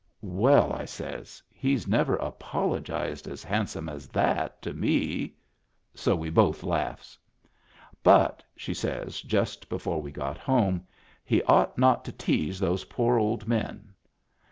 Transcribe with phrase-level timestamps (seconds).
[0.47, 5.35] "Well," I says," he's never apologized as hand some as that to me."
[5.93, 7.19] So we both laughs."
[8.11, 10.87] But," she says just before we got home,"
[11.31, 13.93] he ought not to tease those poor old men."